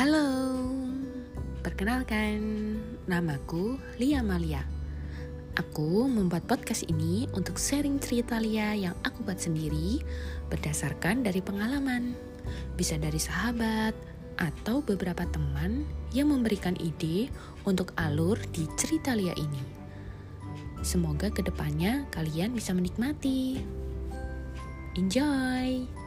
[0.00, 0.64] Halo,
[1.60, 2.40] perkenalkan,
[3.04, 4.64] namaku Lia Malia.
[5.60, 10.00] Aku membuat podcast ini untuk sharing cerita Lia yang aku buat sendiri
[10.48, 12.16] berdasarkan dari pengalaman.
[12.80, 13.92] Bisa dari sahabat
[14.40, 15.84] atau beberapa teman
[16.16, 17.28] yang memberikan ide
[17.68, 19.60] untuk alur di cerita Lia ini.
[20.80, 23.60] Semoga ke depannya kalian bisa menikmati.
[24.96, 25.99] Enjoy!